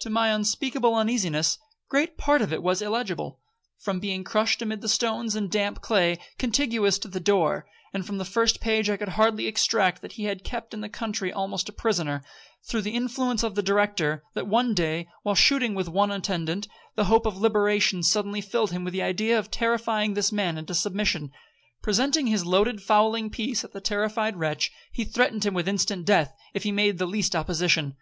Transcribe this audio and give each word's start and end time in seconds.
To 0.00 0.10
my 0.10 0.28
unspeakable 0.28 0.94
uneasiness, 0.94 1.56
great 1.88 2.18
part 2.18 2.42
of 2.42 2.52
it 2.52 2.62
was 2.62 2.82
illegible, 2.82 3.40
from 3.78 3.98
being 3.98 4.24
crushed 4.24 4.60
amid 4.60 4.82
the 4.82 4.90
stones 4.90 5.34
and 5.34 5.50
damp 5.50 5.80
clay 5.80 6.18
contiguous 6.38 6.98
to 6.98 7.08
the 7.08 7.18
door, 7.18 7.64
and 7.94 8.04
from 8.06 8.18
the 8.18 8.26
first 8.26 8.60
page 8.60 8.90
I 8.90 8.98
could 8.98 9.08
hardly 9.16 9.46
extract 9.46 10.02
that 10.02 10.12
he 10.12 10.24
had 10.24 10.40
been 10.40 10.44
kept 10.44 10.74
in 10.74 10.82
the 10.82 10.90
country 10.90 11.32
almost 11.32 11.70
a 11.70 11.72
prisoner, 11.72 12.22
through 12.62 12.82
the 12.82 12.94
influence 12.94 13.42
of 13.42 13.54
the 13.54 13.62
Director; 13.62 14.22
that 14.34 14.46
one 14.46 14.74
day, 14.74 15.08
while 15.22 15.34
shooting 15.34 15.74
with 15.74 15.88
only 15.88 15.96
one 15.96 16.10
attendant, 16.10 16.68
the 16.94 17.04
hope 17.04 17.24
of 17.24 17.38
liberation 17.38 18.02
suddenly 18.02 18.42
filled 18.42 18.72
him 18.72 18.84
with 18.84 18.92
the 18.92 19.00
idea 19.00 19.38
of 19.38 19.50
terrifying 19.50 20.12
this 20.12 20.30
man 20.30 20.58
into 20.58 20.74
submission. 20.74 21.30
Presenting 21.80 22.26
his 22.26 22.44
loaded 22.44 22.82
fowling 22.82 23.30
piece 23.30 23.64
at 23.64 23.72
the 23.72 23.80
terrified 23.80 24.36
wretch, 24.36 24.70
he 24.92 25.04
threatened 25.06 25.46
him 25.46 25.54
with 25.54 25.66
instant 25.66 26.04
death, 26.04 26.34
if 26.52 26.64
he 26.64 26.70
made 26.70 26.98
the 26.98 27.06
least 27.06 27.34
opposition. 27.34 27.96